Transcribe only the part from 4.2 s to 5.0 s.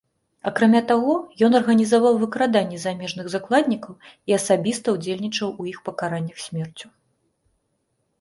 і асабіста